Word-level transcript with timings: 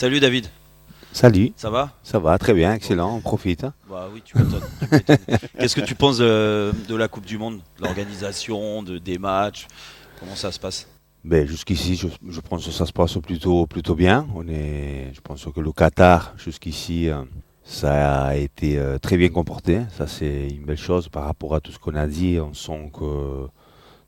Salut 0.00 0.18
David, 0.18 0.46
Salut, 1.12 1.52
ça 1.56 1.68
va? 1.68 1.92
Ça 2.02 2.18
va, 2.18 2.38
très 2.38 2.54
bien, 2.54 2.72
excellent, 2.72 3.16
on 3.16 3.20
profite. 3.20 3.66
Bah 3.86 4.08
oui, 4.10 4.22
tu 4.24 4.38
m'étonnes. 4.38 4.62
Qu'est-ce 5.58 5.76
que 5.76 5.82
tu 5.82 5.94
penses 5.94 6.16
de, 6.16 6.72
de 6.88 6.96
la 6.96 7.06
Coupe 7.06 7.26
du 7.26 7.36
Monde, 7.36 7.58
de 7.76 7.84
l'organisation, 7.84 8.82
de, 8.82 8.96
des 8.96 9.18
matchs? 9.18 9.66
Comment 10.18 10.36
ça 10.36 10.52
se 10.52 10.58
passe? 10.58 10.88
Ben, 11.22 11.46
jusqu'ici, 11.46 11.96
je, 11.96 12.06
je 12.26 12.40
pense 12.40 12.64
que 12.64 12.70
ça 12.70 12.86
se 12.86 12.94
passe 12.94 13.18
plutôt, 13.18 13.66
plutôt 13.66 13.94
bien. 13.94 14.26
On 14.34 14.48
est, 14.48 15.12
je 15.12 15.20
pense 15.20 15.44
que 15.54 15.60
le 15.60 15.70
Qatar, 15.70 16.32
jusqu'ici, 16.38 17.10
euh, 17.10 17.22
ça 17.62 18.22
a 18.22 18.36
été 18.36 18.78
euh, 18.78 18.96
très 18.96 19.18
bien 19.18 19.28
comporté. 19.28 19.82
Ça, 19.98 20.06
c'est 20.06 20.48
une 20.48 20.64
belle 20.64 20.78
chose 20.78 21.10
par 21.10 21.24
rapport 21.24 21.54
à 21.54 21.60
tout 21.60 21.72
ce 21.72 21.78
qu'on 21.78 21.94
a 21.94 22.06
dit. 22.06 22.38
On 22.40 22.54
sent 22.54 22.90
que 22.94 23.48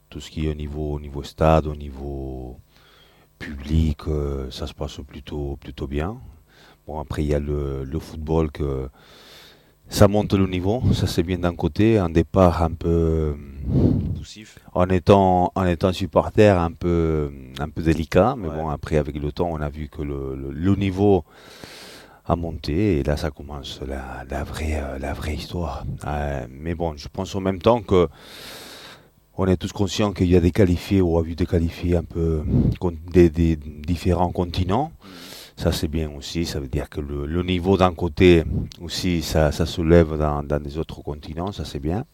tout 0.08 0.20
ce 0.20 0.30
qui 0.30 0.46
est 0.46 0.50
au 0.50 0.54
niveau, 0.54 0.94
au 0.94 1.00
niveau 1.00 1.22
stade, 1.22 1.66
au 1.66 1.76
niveau 1.76 2.56
public, 3.46 3.98
euh, 4.08 4.50
ça 4.50 4.66
se 4.66 4.74
passe 4.74 4.98
plutôt, 5.06 5.56
plutôt 5.60 5.86
bien. 5.86 6.16
Bon, 6.86 6.98
après, 7.00 7.22
il 7.24 7.28
y 7.28 7.34
a 7.34 7.38
le, 7.40 7.84
le 7.84 7.98
football 7.98 8.50
que 8.50 8.88
ça 9.88 10.06
monte 10.08 10.32
le 10.34 10.46
niveau. 10.46 10.82
Ça, 10.94 11.06
c'est 11.06 11.22
bien 11.22 11.38
d'un 11.38 11.54
côté. 11.54 11.98
Un 11.98 12.08
départ 12.10 12.62
un 12.62 12.72
peu 12.72 13.34
Poussif 14.16 14.58
en 14.74 14.88
étant, 14.88 15.52
en 15.54 15.64
étant 15.66 15.92
supporter 15.92 16.48
un 16.68 16.72
peu, 16.72 17.30
un 17.58 17.68
peu 17.68 17.82
délicat, 17.82 18.34
mais 18.38 18.48
Ouais. 18.48 18.54
bon, 18.56 18.68
après, 18.68 18.96
avec 18.96 19.16
le 19.20 19.30
temps, 19.32 19.48
on 19.50 19.60
a 19.60 19.68
vu 19.68 19.88
que 19.88 20.02
le, 20.02 20.34
le- 20.36 20.52
le 20.52 20.74
niveau 20.76 21.24
a 22.26 22.36
monté, 22.36 22.98
et 22.98 23.02
là, 23.02 23.16
ça 23.16 23.30
commence 23.30 23.80
la, 23.86 24.24
la 24.30 24.44
vraie, 24.44 24.80
euh, 24.80 24.98
la 24.98 25.12
vraie 25.12 25.34
histoire. 25.34 25.84
Euh, 26.06 26.46
mais 26.50 26.74
bon, 26.74 26.94
je 26.96 27.08
pense 27.08 27.34
en 27.34 27.40
même 27.40 27.60
temps 27.60 27.82
que 27.82 28.08
on 29.38 29.46
est 29.46 29.56
tous 29.56 29.72
conscients 29.72 30.12
qu'il 30.12 30.28
y 30.28 30.36
a 30.36 30.40
des 30.40 30.50
qualifiés 30.52 31.00
ou 31.00 31.18
a 31.18 31.22
vu 31.22 31.34
des 31.34 31.46
qualifiés 31.46 31.96
un 31.96 32.04
peu 32.04 32.42
des, 33.12 33.30
des 33.30 33.56
différents 33.56 34.30
continents. 34.32 34.92
Ça, 35.56 35.70
c'est 35.72 35.88
bien 35.88 36.10
aussi. 36.10 36.44
Ça 36.46 36.60
veut 36.60 36.68
dire 36.68 36.88
que 36.88 37.00
le, 37.00 37.26
le 37.26 37.42
niveau 37.42 37.76
d'un 37.76 37.92
côté 37.94 38.42
aussi, 38.80 39.22
ça, 39.22 39.52
ça 39.52 39.66
se 39.66 39.80
lève 39.82 40.16
dans, 40.18 40.42
dans 40.42 40.62
les 40.62 40.78
autres 40.78 41.02
continents. 41.02 41.52
Ça, 41.52 41.64
c'est 41.64 41.78
bien. 41.78 42.04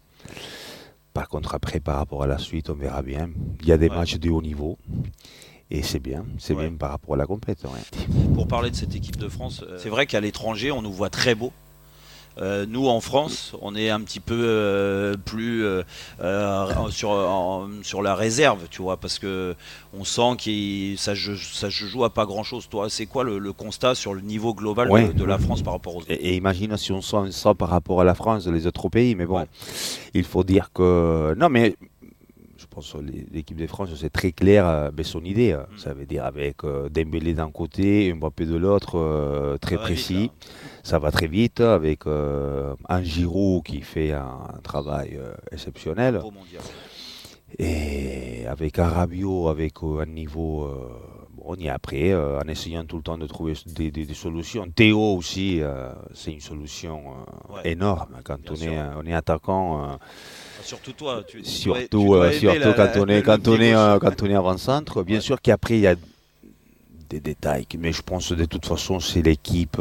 Par 1.15 1.29
contre, 1.29 1.55
après, 1.55 1.81
par 1.81 1.97
rapport 1.97 2.23
à 2.23 2.27
la 2.27 2.39
suite, 2.39 2.71
on 2.71 2.75
verra 2.75 3.03
bien. 3.03 3.31
Il 3.63 3.69
y 3.69 3.73
a 3.73 3.79
des 3.79 3.89
Ouais. 3.89 3.97
matchs 3.97 4.19
de 4.19 4.31
haut 4.31 4.43
niveau. 4.43 4.77
Et 5.71 5.83
c'est 5.83 6.01
bien. 6.01 6.25
C'est 6.39 6.55
Ouais. 6.55 6.69
bien 6.69 6.77
par 6.77 6.91
rapport 6.91 7.15
à 7.15 7.19
la 7.19 7.27
ouais. 7.29 7.37
Pour 8.35 8.49
parler 8.49 8.71
de 8.71 8.77
cette 8.77 8.95
équipe 8.95 9.17
de 9.17 9.29
France, 9.29 9.63
euh, 9.69 9.77
c'est 9.79 9.91
vrai 9.91 10.07
qu'à 10.07 10.21
l'étranger, 10.21 10.71
on 10.73 10.83
nous 10.83 10.93
voit 10.93 11.11
très 11.11 11.35
beau. 11.35 11.53
Euh, 12.41 12.67
nous, 12.69 12.87
en 12.89 13.01
France, 13.01 13.53
on 13.63 13.75
est 13.75 13.91
un 13.91 14.01
petit 14.01 14.21
peu 14.21 14.39
euh, 14.39 15.17
plus 15.25 15.65
euh, 15.65 15.83
sur, 16.91 17.11
en- 17.11 17.69
sur 17.83 18.03
la 18.03 18.15
réserve, 18.15 18.67
tu 18.71 18.83
vois, 18.83 18.97
parce 18.97 19.19
que 19.19 19.55
on 19.99 20.05
sent 20.05 20.37
que 20.45 20.97
ça, 20.97 21.15
ça 21.17 21.71
se 21.71 21.85
joue 21.85 22.05
à 22.05 22.11
pas 22.11 22.27
grand-chose. 22.27 22.69
Toi, 22.69 22.89
c'est 22.91 23.07
quoi 23.07 23.25
le, 23.25 23.39
le 23.39 23.53
constat 23.53 23.95
sur 23.95 24.15
le 24.15 24.21
niveau 24.21 24.55
global 24.55 24.89
de- 24.89 24.93
Ouais. 24.93 25.09
de, 25.13 25.25
la 25.25 25.39
France 25.39 25.63
par 25.63 25.73
rapport 25.75 25.97
aux 25.97 25.99
autres? 26.01 26.11
Et, 26.11 26.31
et 26.31 26.37
imagine 26.37 26.77
si 26.77 26.93
on 26.93 27.03
sent 27.03 27.31
ça 27.33 27.55
par 27.55 27.71
rapport 27.71 28.01
à 28.01 28.05
la 28.05 28.15
France 28.15 28.47
les 28.47 28.67
autres 28.67 28.89
pays. 28.89 29.15
Mais 29.15 29.27
bon, 29.27 29.39
Ouais. 29.41 29.47
il 30.15 30.25
faut 30.25 30.45
dire 30.45 30.71
que. 30.73 31.35
Non, 31.37 31.49
mais 31.49 31.75
je 32.59 32.67
pense 32.67 32.93
que 32.93 32.99
l'é- 32.99 33.25
l'équipe 33.33 33.57
de 33.57 33.67
France, 33.69 33.91
c'est 33.97 34.11
très 34.13 34.33
clair 34.33 34.67
euh, 34.67 34.91
ben, 34.91 35.05
son 35.05 35.25
idée. 35.25 35.53
euh. 35.53 35.63
Mm. 35.63 35.79
Ça 35.79 35.95
veut 35.95 36.07
dire 36.07 36.25
avec 36.25 36.65
euh, 36.65 36.89
Dembélé 36.89 37.33
d'un 37.33 37.51
côté, 37.51 38.13
Mbappé 38.13 38.47
de 38.47 38.57
l'autre, 38.57 38.99
euh, 38.99 39.57
très 39.59 39.77
Ça 39.77 39.83
va 39.83 39.89
vite, 39.89 39.95
précis. 39.97 40.25
là. 40.25 40.49
ça 40.83 40.99
va 40.99 41.11
très 41.13 41.29
vite. 41.29 41.61
Avec 41.61 42.07
euh, 42.07 42.75
un 42.89 43.03
Giroud 43.03 43.63
qui 43.65 43.81
fait 43.81 44.13
un, 44.13 44.41
travail 44.63 45.19
exceptionnel. 45.53 46.21
Et 47.59 48.45
avec 48.47 48.79
un 48.79 48.89
Rabiot, 48.89 49.49
avec 49.49 49.75
un 49.83 50.05
niveau. 50.07 50.69
On 51.51 51.57
y 51.57 51.67
est 51.67 51.71
après, 51.71 52.11
euh, 52.13 52.39
en 52.39 52.47
essayant 52.47 52.85
tout 52.85 52.97
le 52.99 53.03
temps 53.03 53.17
de 53.17 53.27
trouver 53.27 53.55
des, 53.67 53.91
des- 53.91 54.05
des 54.05 54.15
solutions. 54.15 54.67
Théo 54.75 55.01
aussi, 55.17 55.61
euh, 55.63 55.91
c'est 56.15 56.33
une 56.33 56.43
solution 56.43 57.03
euh, 57.51 57.55
Ouais. 57.55 57.71
énorme 57.73 58.17
quand 58.23 58.39
Bien 58.41 58.53
on 58.53 58.57
sûr. 58.57 58.73
est, 58.73 58.81
on 58.99 59.07
est 59.07 59.15
attaquant. 59.15 59.83
euh, 59.83 59.97
Surtout 60.63 60.93
toi, 60.93 61.23
tu, 61.27 61.39
dois- 61.39 61.45
tu 61.47 61.51
surtout 61.51 62.01
surtout 62.39 62.69
la- 62.69 62.75
quand, 62.75 63.01
on 63.01 63.07
est, 63.09 63.23
quand, 63.23 63.49
on 63.49 63.61
est, 63.61 63.73
quand 64.01 64.23
on 64.23 64.27
est 64.27 64.35
avant-centre. 64.35 65.03
Bien 65.03 65.17
Ouais. 65.17 65.21
sûr 65.23 65.41
qu'après, 65.41 65.79
il 65.79 65.81
y 65.81 65.87
a 65.87 65.95
des 67.09 67.21
détails, 67.21 67.67
mais 67.79 67.93
je 67.93 68.03
pense 68.03 68.29
que 68.29 68.35
de 68.35 68.45
toute 68.45 68.67
façon, 68.67 69.01
c'est 69.01 69.23
l'équipe 69.23 69.79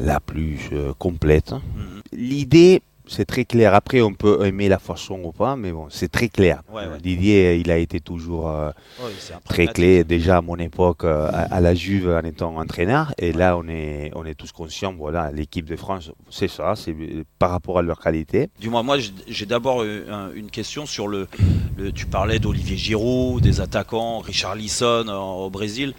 la 0.00 0.20
plus 0.20 0.70
complète. 0.98 1.52
Mhm. 1.52 2.00
L'idée, 2.12 2.82
c'est 3.06 3.24
très 3.24 3.44
clair. 3.44 3.74
Après, 3.74 4.00
on 4.00 4.12
peut 4.14 4.44
aimer 4.46 4.68
la 4.68 4.78
façon 4.78 5.20
ou 5.24 5.32
pas, 5.32 5.56
mais 5.56 5.72
bon, 5.72 5.86
c'est 5.90 6.10
très 6.10 6.28
clair. 6.28 6.62
Ouais, 6.72 6.82
ouais. 6.86 6.98
Didier, 7.02 7.56
il 7.56 7.70
a 7.70 7.78
été 7.78 8.00
toujours 8.00 8.48
euh, 8.50 8.70
un 9.00 9.40
très 9.48 9.66
clé. 9.66 10.04
Déjà 10.04 10.38
à 10.38 10.40
mon 10.40 10.56
époque, 10.56 11.04
euh, 11.04 11.28
à, 11.32 11.54
à 11.56 11.60
la 11.60 11.74
Juve, 11.74 12.08
en 12.08 12.26
étant 12.26 12.56
entraîneur. 12.56 13.12
Et 13.18 13.32
là, 13.32 13.56
on 13.56 13.66
est, 13.68 14.10
on 14.14 14.24
est 14.24 14.34
tous 14.34 14.52
conscients. 14.52 14.94
Voilà, 14.96 15.32
l'équipe 15.32 15.64
de 15.66 15.76
France, 15.76 16.10
c'est 16.30 16.48
ça. 16.48 16.74
C'est 16.76 16.92
euh, 16.92 17.24
par 17.38 17.50
rapport 17.50 17.78
à 17.78 17.82
leur 17.82 17.98
qualité. 18.00 18.50
Du 18.60 18.70
moins, 18.70 18.82
moi, 18.82 18.98
j'ai- 19.26 19.46
d'abord 19.46 19.82
une 19.84 20.50
question 20.50 20.86
sur 20.86 21.08
le. 21.08 21.26
le- 21.76 21.92
tu 21.92 22.06
parlais 22.06 22.38
d'Olivier 22.38 22.76
Giroud, 22.76 23.42
des 23.42 23.60
attaquants, 23.60 24.20
Richard 24.20 24.54
Lisson 24.54 25.06
au 25.08 25.50
Brésil. 25.50 25.94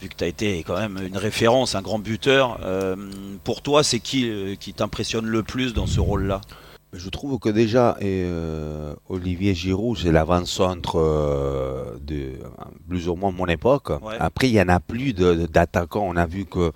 Vu 0.00 0.08
que 0.08 0.14
tu 0.14 0.24
as 0.24 0.26
été 0.26 0.62
quand 0.62 0.76
même 0.76 0.98
une 1.02 1.16
référence, 1.16 1.74
un 1.74 1.82
grand 1.82 1.98
buteur, 1.98 2.58
euh, 2.62 2.96
pour 3.44 3.62
toi, 3.62 3.82
c'est 3.82 3.98
qui 4.00 4.28
euh, 4.28 4.54
qui 4.54 4.74
t'impressionne 4.74 5.26
le 5.26 5.42
plus 5.42 5.72
dans 5.72 5.86
ce 5.86 6.00
rôle-là? 6.00 6.40
Je 6.92 7.08
trouve 7.10 7.38
que 7.38 7.48
déjà, 7.48 7.96
euh, 8.02 8.94
Olivier 9.08 9.54
Giroud, 9.54 9.98
c'est 9.98 10.12
l'avant-centre 10.12 10.98
euh, 10.98 11.96
de 12.00 12.32
plus 12.88 13.08
ou 13.08 13.16
moins 13.16 13.32
mon 13.32 13.46
époque. 13.46 13.90
Ouais. 14.02 14.16
Après, 14.18 14.48
il 14.48 14.52
n'y 14.52 14.60
en 14.60 14.68
a 14.68 14.80
plus 14.80 15.12
d'attaquants. 15.12 16.06
On 16.06 16.16
a 16.16 16.26
vu 16.26 16.44
que 16.46 16.72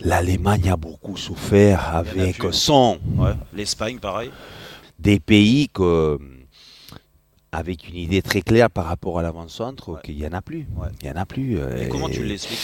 l'Allemagne 0.00 0.70
a 0.70 0.76
beaucoup 0.76 1.16
souffert 1.16 1.94
avec 1.94 2.38
plus. 2.38 2.52
son 2.52 2.98
Ouais. 3.16 3.34
L'Espagne, 3.54 3.98
pareil. 3.98 4.30
des 4.98 5.20
pays 5.20 5.68
que, 5.68 6.18
avec 7.54 7.88
une 7.88 7.96
idée 7.96 8.20
très 8.22 8.42
claire 8.42 8.68
par 8.70 8.86
rapport 8.86 9.18
à 9.18 9.22
l'avant-centre, 9.22 9.90
Ouais. 9.92 10.00
qu'il 10.04 10.16
n'y 10.16 10.26
en 10.26 10.32
a 10.32 10.42
plus. 10.42 10.66
Ouais. 10.76 10.88
Il 11.02 11.08
en 11.10 11.16
a 11.16 11.24
plus. 11.26 11.58
euh, 11.58 11.84
Et 11.84 11.88
comment 11.88 12.08
tu 12.08 12.24
l'expliques 12.24 12.58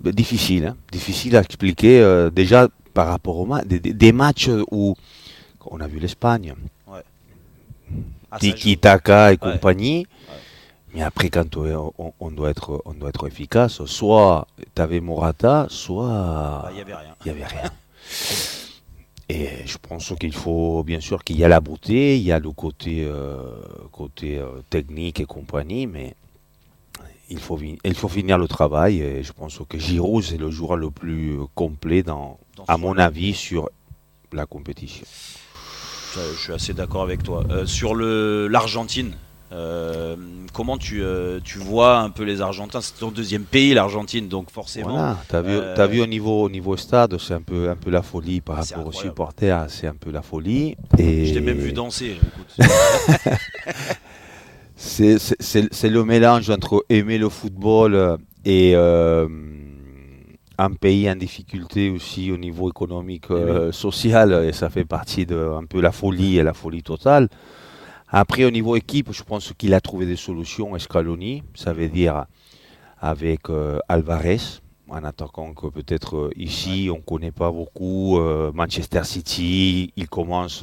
Ben, 0.00 0.12
Difficile, 0.12 0.66
hein. 0.66 0.76
difficile 0.92 1.36
à 1.36 1.40
expliquer. 1.40 2.00
euh, 2.00 2.30
déjà 2.30 2.68
par 2.94 3.08
rapport 3.08 3.38
aux 3.38 3.46
ma- 3.46 3.64
des, 3.64 4.12
matchs 4.12 4.48
où 4.70 4.94
on 5.66 5.80
a 5.80 5.86
vu 5.88 5.98
l'Espagne, 5.98 6.54
Ah, 6.88 8.38
ça 8.38 8.38
Tiki. 8.40 8.78
Taka 8.78 9.28
et 9.32 9.32
Ouais. 9.32 9.38
compagnie. 9.52 10.06
Mais 10.94 11.02
après, 11.02 11.28
quand 11.28 11.56
on, 11.56 11.92
on- 11.98 12.12
on 12.20 12.30
doit 12.30 12.50
être, 12.50 12.82
on 12.84 12.92
doit 12.92 13.08
être 13.10 13.26
efficace, 13.28 13.84
soit 13.84 14.46
tu 14.74 14.82
avais 14.82 15.00
Morata, 15.00 15.66
soit 15.70 16.08
Ah, 16.10 16.68
Il 16.70 16.76
n'y 16.76 16.80
avait 16.82 16.94
rien. 16.94 17.14
il 17.24 17.32
n'y 17.32 17.42
avait 17.42 17.46
rien. 17.46 17.70
Et 19.28 19.48
je 19.66 19.78
pense 19.78 20.12
qu'il 20.20 20.34
faut, 20.34 20.82
bien 20.84 21.00
sûr, 21.00 21.24
qu'il 21.24 21.38
y 21.38 21.44
a 21.44 21.48
la 21.48 21.60
beauté, 21.60 22.16
il 22.18 22.22
y 22.22 22.32
a 22.32 22.38
le 22.38 22.50
côté, 22.50 23.04
euh, 23.04 23.40
côté 23.90 24.38
euh, 24.38 24.60
technique 24.68 25.20
et 25.20 25.24
compagnie, 25.24 25.86
mais 25.86 26.14
il 27.30 27.38
faut, 27.38 27.58
il 27.58 27.94
faut 27.94 28.08
finir 28.08 28.36
le 28.36 28.46
travail. 28.46 29.00
Et 29.00 29.22
je 29.22 29.32
pense 29.32 29.60
que 29.66 29.78
Giroud, 29.78 30.22
c'est 30.22 30.36
le 30.36 30.50
joueur 30.50 30.76
le 30.76 30.90
plus 30.90 31.38
complet, 31.54 32.02
dans, 32.02 32.38
Dans 32.56 32.64
à 32.68 32.76
mon 32.76 32.98
avis, 32.98 33.32
sur 33.32 33.70
la 34.32 34.44
compétition. 34.44 35.06
Je, 36.14 36.36
suis 36.38 36.52
assez 36.52 36.74
d'accord 36.74 37.02
avec 37.02 37.22
toi. 37.22 37.44
Euh, 37.50 37.66
sur 37.66 37.94
le 37.94 38.46
l'Argentine, 38.48 39.14
euh, 39.54 40.16
comment 40.52 40.76
tu, 40.78 41.02
euh, 41.02 41.38
tu 41.42 41.58
vois 41.58 41.98
un 41.98 42.10
peu 42.10 42.24
les 42.24 42.40
Argentins 42.40 42.80
C'est 42.80 42.98
ton 42.98 43.10
deuxième 43.10 43.44
pays, 43.44 43.72
l'Argentine, 43.74 44.28
donc 44.28 44.50
forcément. 44.50 44.90
Voilà, 44.90 45.18
tu 45.28 45.36
as 45.36 45.42
vu, 45.42 45.52
euh, 45.52 45.86
vu 45.86 46.00
au, 46.00 46.06
niveau, 46.06 46.42
au 46.42 46.50
niveau 46.50 46.76
stade, 46.76 47.16
c'est 47.18 47.34
un 47.34 47.40
peu, 47.40 47.70
un 47.70 47.76
peu 47.76 47.90
la 47.90 48.02
folie 48.02 48.40
par 48.40 48.56
rapport 48.56 48.86
aux 48.86 48.92
supporters, 48.92 49.66
c'est 49.68 49.86
un 49.86 49.94
peu 49.94 50.10
la 50.10 50.22
folie. 50.22 50.76
Et 50.98 51.26
Je 51.26 51.34
t'ai 51.34 51.40
même 51.40 51.58
vu 51.58 51.72
danser. 51.72 52.16
C'est 54.76 55.18
le 55.84 56.04
mélange 56.04 56.50
entre 56.50 56.84
aimer 56.90 57.16
le 57.16 57.28
football 57.28 58.18
et 58.44 58.74
un 60.58 60.70
pays 60.70 61.10
en 61.10 61.16
difficulté 61.16 61.90
aussi 61.90 62.30
au 62.30 62.36
niveau 62.36 62.70
économique, 62.70 63.30
euh, 63.30 63.72
social, 63.72 64.44
et 64.44 64.52
ça 64.52 64.70
fait 64.70 64.84
partie 64.84 65.26
de 65.26 65.36
un 65.36 65.64
peu 65.64 65.80
la 65.80 65.92
folie 65.92 66.38
et 66.38 66.42
la 66.42 66.54
folie 66.54 66.82
totale. 66.82 67.28
Après, 68.16 68.44
au 68.44 68.50
niveau 68.52 68.76
équipe, 68.76 69.10
je 69.10 69.24
pense 69.24 69.52
qu'il 69.58 69.74
a 69.74 69.80
trouvé 69.80 70.06
des 70.06 70.14
solutions, 70.14 70.78
Scaloni, 70.78 71.42
ça 71.56 71.72
veut 71.72 71.88
dire 71.88 72.26
avec 73.00 73.50
euh, 73.50 73.80
Alvarez, 73.88 74.38
un 74.88 75.02
attaquant 75.02 75.52
que 75.52 75.66
peut-être 75.66 76.16
euh, 76.16 76.30
ici 76.36 76.88
on 76.92 76.98
ne 76.98 77.02
connaît 77.02 77.32
pas 77.32 77.50
beaucoup, 77.50 78.20
euh, 78.20 78.52
Manchester 78.54 79.02
City, 79.02 79.92
il 79.96 80.08
commence 80.08 80.62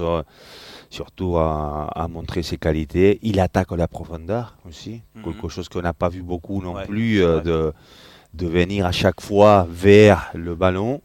surtout 0.89 1.35
à, 1.37 1.89
à 1.93 2.07
montrer 2.07 2.41
ses 2.41 2.55
qualités. 2.55 3.19
Il 3.21 3.37
attaque 3.41 3.73
à 3.73 3.75
la 3.75 3.89
profondeur 3.89 4.55
aussi, 4.65 5.01
Mhm. 5.15 5.23
quelque 5.25 5.49
chose 5.49 5.67
qu'on 5.67 5.81
n'a 5.81 5.91
pas 5.93 6.07
vu 6.07 6.21
beaucoup 6.21 6.61
non 6.61 6.75
Ouais, 6.75 6.85
plus, 6.85 7.19
de 7.19 8.47
venir 8.47 8.85
à 8.85 8.93
chaque 8.93 9.19
fois 9.19 9.67
vers 9.69 10.31
le 10.33 10.55
ballon. 10.55 11.01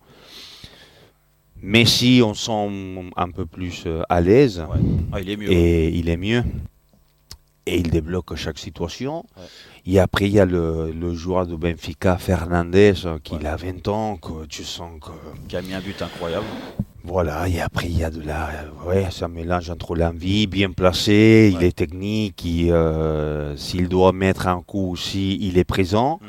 Messi, 1.63 2.23
on 2.25 2.35
sent 2.35 3.11
un 3.17 3.31
peu 3.31 3.47
plus 3.47 3.85
euh, 3.87 4.03
à 4.09 4.21
l'aise 4.21 4.65
Ouais. 4.71 4.81
Ah, 5.13 5.21
il 5.21 5.31
est 5.31 5.37
mieux. 5.37 5.51
et 5.51 5.89
il 5.89 6.09
est 6.09 6.17
mieux. 6.17 6.45
et 7.67 7.79
il 7.79 7.91
débloque 7.91 8.35
chaque 8.37 8.59
situation. 8.59 9.25
Et 9.87 10.01
après, 10.01 10.27
il 10.27 10.33
y 10.33 10.41
a 10.41 10.45
le, 10.45 11.15
joueur 11.15 11.47
de 11.47 11.57
Benfica, 11.57 12.19
Fernandez, 12.19 12.95
qui 13.23 13.35
a 13.47 13.57
20 13.57 13.89
ans, 13.89 14.17
que 14.17 14.47
tu 14.47 14.65
sens 14.65 15.01
que... 15.01 15.11
Qui 15.49 15.57
a 15.57 15.63
mis 15.63 15.75
un 15.75 15.81
but 15.81 16.01
incroyable. 16.03 16.47
Voilà, 17.05 17.49
et 17.49 17.61
après, 17.61 17.87
il 17.87 17.97
y 17.97 18.03
a 18.03 18.11
de 18.11 18.21
la... 18.21 18.51
Ouais, 18.85 19.07
ça 19.13 19.29
mélange 19.29 19.71
entre 19.71 19.95
l'envie, 19.95 20.49
bien 20.49 20.73
placé, 20.73 21.53
il 21.55 21.63
est 21.63 21.77
technique, 21.77 22.45
euh, 22.47 23.57
s'il 23.57 23.89
doit 23.89 24.13
mettre 24.13 24.49
un 24.49 24.61
coup 24.61 24.91
aussi, 24.91 25.39
il 25.41 25.57
est 25.57 25.65
présent. 25.65 26.19
Mm. 26.21 26.27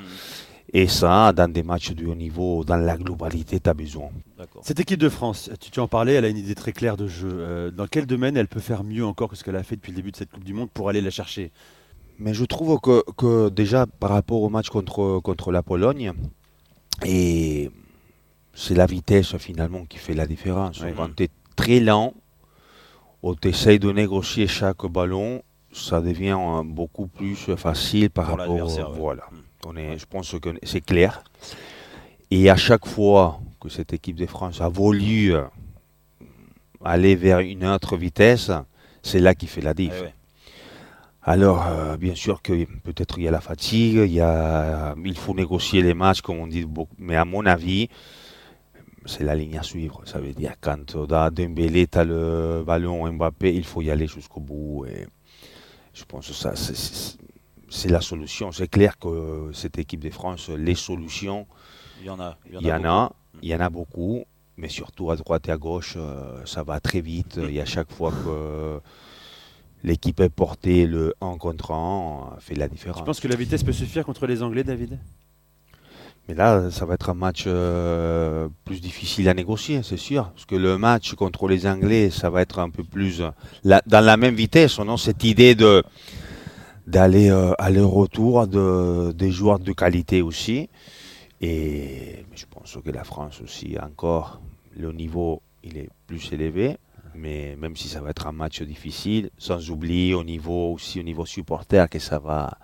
Et 0.80 0.88
ça, 0.88 1.34
dans 1.34 1.52
des 1.52 1.64
matchs 1.64 1.94
de 1.94 2.06
haut 2.06 2.14
niveau, 2.14 2.64
dans 2.64 2.78
la 2.78 2.98
globalité, 2.98 3.60
tu 3.60 3.68
as 3.68 3.74
besoin. 3.74 4.10
Cette 4.62 4.80
équipe 4.80 5.00
de 5.00 5.10
France, 5.10 5.50
tu, 5.60 5.80
en 5.80 5.88
parlais, 5.88 6.14
elle 6.14 6.26
a 6.26 6.28
une 6.28 6.38
idée 6.38 6.54
très 6.54 6.72
claire 6.72 6.98
de 6.98 7.08
jeu. 7.08 7.32
Euh, 7.32 7.72
dans 7.72 7.88
quel 7.88 8.06
domaine 8.06 8.38
elle 8.38 8.48
peut 8.48 8.60
faire 8.60 8.84
mieux 8.84 9.04
encore 9.04 9.28
que 9.28 9.36
ce 9.36 9.44
qu'elle 9.44 9.56
a 9.56 9.64
fait 9.64 9.76
depuis 9.76 9.90
le 9.92 9.96
début 9.96 10.12
de 10.12 10.18
cette 10.18 10.30
Coupe 10.30 10.44
du 10.44 10.54
Monde 10.54 10.70
pour 10.72 10.88
aller 10.88 11.02
la 11.02 11.10
chercher? 11.10 11.52
Mais 12.20 12.36
je 12.36 12.46
trouve 12.46 12.80
que, 12.80 13.50
déjà, 13.50 13.88
par 13.88 14.12
rapport 14.12 14.44
au 14.44 14.50
match 14.50 14.70
contre, 14.70 15.20
contre 15.22 15.52
la 15.52 15.64
Pologne, 15.64 16.14
et 17.04 17.72
c'est 18.54 18.76
la 18.76 18.86
vitesse 18.86 19.36
finalement 19.38 19.84
qui 19.86 19.98
fait 19.98 20.14
la 20.14 20.28
différence. 20.28 20.84
Quand 20.96 21.10
tu 21.16 21.24
es 21.24 21.30
très 21.56 21.80
lent, 21.80 22.14
ou 23.24 23.34
tu 23.34 23.48
essayes 23.48 23.80
de 23.80 23.92
négocier 23.92 24.46
chaque 24.46 24.86
ballon, 24.86 25.42
ça 25.72 26.02
devient 26.02 26.38
beaucoup 26.64 27.08
plus 27.08 27.36
facile 27.56 28.12
par 28.12 28.28
rapport 28.28 28.80
à 28.80 28.84
voilà. 28.90 29.24
Mm 29.66 29.98
je 29.98 30.06
pense 30.06 30.36
que 30.40 30.50
c'est 30.64 30.82
clair. 30.82 31.24
Et 32.30 32.50
à 32.50 32.56
chaque 32.56 32.86
fois 32.86 33.40
que 33.60 33.70
cette 33.70 33.94
équipe 33.94 34.16
de 34.16 34.26
France 34.26 34.62
a 34.62 34.70
voulu 34.70 35.34
euh, 35.34 35.44
aller 36.84 37.16
vers 37.16 37.40
une 37.40 37.66
autre 37.66 37.98
vitesse, 37.98 38.52
c'est 39.02 39.20
là 39.20 39.34
qui 39.34 39.48
fait 39.48 39.62
la 39.62 39.74
diff. 39.74 40.04
Eh 40.06 40.10
Alors, 41.24 41.68
euh, 41.68 41.98
bien 41.98 42.16
sûr 42.16 42.42
que 42.42 42.66
peut-être 42.84 43.18
il 43.18 43.24
y 43.24 43.28
a 43.28 43.32
la 43.32 43.42
fatigue, 43.42 43.98
il, 44.06 44.14
y 44.14 44.22
a, 44.22 44.96
il 45.04 45.18
faut 45.18 45.34
négocier 45.34 45.82
les 45.82 45.94
matchs, 45.94 46.22
comme 46.22 46.40
on 46.40 46.48
dit, 46.48 46.66
mais 46.98 47.16
à 47.16 47.26
mon 47.26 47.46
avis, 47.46 47.90
c'est 49.06 49.24
la 49.24 49.36
ligne 49.36 49.58
à 49.58 49.64
suivre. 49.64 50.02
Ça 50.06 50.20
veut 50.20 50.34
dire 50.34 50.56
quand 50.60 50.98
dans 50.98 51.32
Dembélé, 51.32 51.88
tu 51.88 51.98
as 51.98 52.04
le 52.04 52.64
ballon 52.66 53.12
Mbappé, 53.12 53.54
il 53.56 53.66
faut 53.66 53.82
y 53.82 53.90
aller 53.90 54.08
jusqu'au 54.08 54.42
bout. 54.42 54.86
Et 54.86 55.08
je 55.94 56.04
pense 56.04 56.28
que 56.28 56.34
ça, 56.34 56.56
c'est 56.56 57.18
c'est 57.70 57.90
la 57.90 58.02
solution. 58.02 58.52
C'est 58.52 58.68
clair 58.68 58.98
que 58.98 59.52
cette 59.54 59.78
équipe 59.78 60.02
de 60.02 60.10
France, 60.10 60.50
les 60.50 60.76
solutions, 60.76 61.48
il 62.02 62.08
y 62.08 62.10
en 62.10 62.20
a. 62.20 62.38
Il 62.46 62.54
y 62.62 62.72
en 62.72 62.84
a, 62.86 63.12
il 63.42 63.50
y 63.50 63.56
en 63.56 63.60
a, 63.60 63.70
beaucoup, 63.70 64.24
mais 64.58 64.70
surtout 64.70 65.12
à 65.12 65.16
droite 65.16 65.48
et 65.48 65.52
à 65.52 65.58
gauche, 65.58 65.96
euh, 65.98 66.42
ça 66.46 66.64
va 66.64 66.80
très 66.80 67.02
vite. 67.02 67.40
Il 67.42 67.54
y 67.54 67.60
a 67.60 67.66
chaque 67.66 67.92
fois 67.92 68.12
que 68.12 68.80
l'équipe 69.84 70.20
est 70.20 70.30
portée 70.30 70.86
le 70.86 71.14
1 71.22 71.38
contre 71.38 71.72
1, 71.72 72.38
fait 72.40 72.56
la 72.56 72.68
différence. 72.68 73.00
Tu 73.00 73.06
penses 73.06 73.20
que 73.20 73.28
la 73.28 73.36
vitesse 73.36 73.64
peut 73.64 73.72
suffire 73.72 74.06
contre 74.06 74.28
les 74.28 74.42
Anglais, 74.42 74.64
David? 74.64 75.00
Mais 76.28 76.36
là, 76.36 76.70
ça 76.72 76.86
va 76.86 76.96
être 76.96 77.10
un 77.10 77.14
match 77.14 77.46
euh, 77.48 78.50
plus 78.66 78.82
difficile 78.82 79.30
à 79.30 79.34
négocier, 79.34 79.82
c'est 79.82 79.98
sûr. 79.98 80.30
Parce 80.32 80.46
que 80.46 80.56
le 80.56 80.78
match 80.78 81.14
contre 81.14 81.48
les 81.48 81.66
Anglais, 81.66 82.10
ça 82.10 82.30
va 82.30 82.42
être 82.42 82.60
un 82.60 82.70
peu 82.70 82.84
plus 82.84 83.24
dans 83.64 83.82
la 84.06 84.18
même 84.18 84.36
vitesse. 84.36 84.78
On 84.78 84.94
a 84.94 84.98
cette 84.98 85.24
idée 85.24 85.56
de 85.56 85.84
d'aller 86.88 87.30
euh, 87.30 87.54
aller-retour 87.60 88.48
de, 88.48 89.12
des 89.12 89.30
joueurs 89.30 89.60
de 89.60 89.74
qualité 89.74 90.22
aussi. 90.22 90.70
Et 91.42 92.26
je 92.34 92.46
pense 92.50 92.78
que 92.84 92.90
la 92.90 93.04
France 93.04 93.42
aussi, 93.44 93.78
encore, 93.80 94.42
le 94.76 94.92
niveau, 94.94 95.42
il 95.64 95.78
est 95.78 95.90
plus 96.08 96.32
élevé. 96.32 96.78
Mais 97.14 97.56
même 97.60 97.76
si 97.76 97.88
ça 97.88 98.00
va 98.00 98.12
être 98.12 98.28
un 98.28 98.32
match 98.32 98.62
difficile, 98.62 99.32
sans 99.38 99.70
oublier 99.72 100.14
au 100.14 100.24
niveau 100.24 100.74
aussi 100.74 101.00
au 101.00 101.04
niveau 101.04 101.26
supporter 101.26 101.90
que 101.90 101.98
ça 101.98 102.20
va 102.20 102.58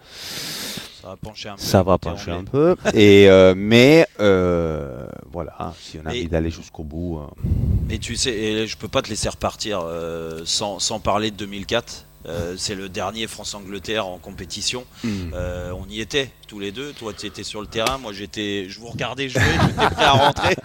ça 1.02 1.08
va 1.10 1.16
pencher 1.18 1.50
un 1.50 1.56
peu. 1.56 1.62
Ça 1.62 1.82
va 1.82 1.98
pencher 1.98 2.32
un 2.32 2.44
peu. 2.44 2.76
Et 2.94 3.28
euh, 3.30 3.56
mais 3.58 4.06
euh, 4.20 5.08
voilà, 5.32 5.74
si 5.80 5.98
on 5.98 6.06
a 6.06 6.12
envie 6.12 6.28
d'aller 6.28 6.52
jusqu'au 6.52 6.84
bout. 6.84 7.20
Mais 7.90 7.98
tu 7.98 8.16
sais, 8.16 8.32
et 8.32 8.68
je 8.68 8.78
peux 8.78 8.88
pas 8.88 9.02
te 9.02 9.10
laisser 9.10 9.28
repartir 9.28 9.84
sans, 10.46 10.78
sans 10.78 11.00
parler 11.00 11.32
de 11.32 11.36
2004 11.38 12.06
euh, 12.26 12.56
c'est 12.58 12.76
le 12.76 12.90
dernier 12.90 13.28
France-Angleterre 13.28 14.08
en 14.08 14.18
compétition. 14.18 14.86
Hmm. 15.04 15.32
Euh, 15.34 15.74
on 15.78 15.90
y 15.90 16.00
était 16.00 16.32
tous 16.48 16.60
les 16.60 16.72
deux. 16.72 16.94
Toi, 16.94 17.14
tu 17.14 17.26
étais 17.26 17.44
sur 17.44 17.62
le 17.62 17.68
terrain. 17.68 17.98
Moi, 17.98 18.14
j'étais, 18.14 18.68
je 18.70 18.80
vous 18.80 18.88
regardais 18.88 19.30
jouer. 19.30 19.42
J'étais 19.62 19.90
prêt 19.90 20.06
à 20.06 20.12
rentrer. 20.12 20.56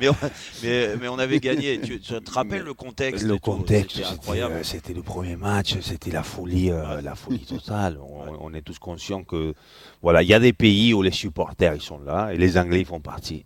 mais, 0.00 1.08
on, 1.08 1.18
avait 1.18 1.40
gagné. 1.40 1.80
Tu, 1.80 2.00
te 2.00 2.30
rappelles 2.30 2.62
le 2.62 2.74
contexte 2.74 3.24
Le 3.24 3.38
contexte, 3.38 3.96
c'était 3.96 4.08
incroyable. 4.08 4.64
C'était 4.64 4.94
le 4.94 5.02
premier 5.02 5.36
match. 5.36 5.76
C'était 5.80 6.10
la 6.10 6.22
folie, 6.22 6.70
euh, 6.70 7.00
la 7.00 7.14
folie 7.14 7.44
totale. 7.44 7.98
On, 8.00 8.50
on, 8.50 8.54
est 8.54 8.62
tous 8.62 8.78
conscients 8.78 9.24
que 9.24 9.54
voilà, 10.02 10.22
il 10.22 10.28
y 10.28 10.34
a 10.34 10.40
des 10.40 10.52
pays 10.52 10.94
où 10.94 11.02
les 11.02 11.10
supporters 11.10 11.74
ils 11.74 11.82
sont 11.82 11.98
là 11.98 12.30
et 12.32 12.36
les 12.36 12.58
Anglais 12.58 12.80
ils 12.80 12.86
font 12.86 13.00
partie. 13.00 13.44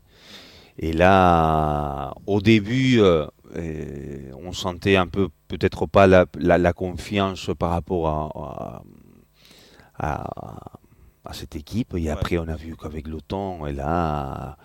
Et 0.78 0.92
là, 0.92 2.14
au 2.26 2.40
début, 2.40 3.00
on 3.02 4.52
sentait 4.52 4.96
un 4.96 5.06
peu 5.06 5.28
peut-être 5.48 5.86
pas 5.86 6.06
la, 6.06 6.72
confiance 6.72 7.50
par 7.58 7.70
rapport 7.70 8.08
à, 8.08 8.82
à, 9.98 11.32
cette 11.32 11.56
équipe. 11.56 11.94
Et 11.96 12.10
après, 12.10 12.38
on 12.38 12.48
a 12.48 12.56
vu 12.56 12.76
qu'avec 12.76 13.08
le 13.08 13.20
temps, 13.20 13.66
et 13.66 13.72
là, 13.72 14.56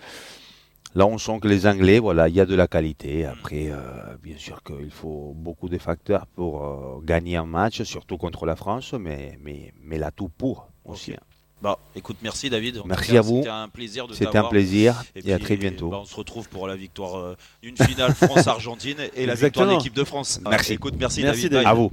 là, 0.95 1.05
on 1.07 1.17
sent 1.17 1.39
que 1.41 1.47
les 1.47 1.67
Anglais, 1.67 1.99
voilà, 1.99 2.29
il 2.29 2.35
y 2.35 2.39
a 2.39 2.45
de 2.45 2.55
la 2.55 2.67
qualité. 2.67 3.25
Après, 3.25 3.69
euh, 3.69 4.15
bien 4.21 4.37
sûr 4.37 4.63
qu'il 4.63 4.91
faut 4.91 5.33
beaucoup 5.35 5.69
de 5.69 5.77
facteurs 5.77 6.27
pour 6.27 6.63
euh, 6.63 7.01
gagner 7.03 7.37
un 7.37 7.45
match, 7.45 7.83
surtout 7.83 8.17
contre 8.17 8.45
la 8.45 8.55
France, 8.55 8.93
mais, 8.93 9.37
mais, 9.41 9.73
mais 9.81 9.97
l'atout 9.97 10.29
pour 10.29 10.69
aussi. 10.85 11.13
Hein. 11.13 11.32
Bah, 11.63 11.79
écoute, 11.95 12.17
merci 12.21 12.49
David. 12.49 12.81
merci 12.85 13.17
à 13.17 13.21
vous. 13.21 13.37
C'était 13.37 13.47
un 13.47 13.69
plaisir 13.69 14.05
de 14.05 14.13
C'était 14.13 14.37
un 14.37 14.43
plaisir 14.43 15.01
et, 15.15 15.31
à 15.31 15.39
très 15.39 15.55
bientôt. 15.55 15.87
Bah, 15.87 15.99
on 16.01 16.05
se 16.05 16.13
retrouve 16.13 16.49
pour 16.49 16.67
la 16.67 16.75
victoire, 16.75 17.17
euh, 17.17 17.37
une 17.61 17.77
finale 17.77 18.13
France-Argentine 18.13 18.97
et 19.15 19.25
la 19.25 19.35
victoire 19.35 19.69
de 19.69 19.71
l'équipe 19.71 19.93
de 19.93 20.03
France. 20.03 20.41
Merci. 20.43 20.73
écoute, 20.73 20.95
merci, 20.99 21.23
merci 21.23 21.47
David. 21.47 21.65
À 21.65 21.73
vous. 21.73 21.89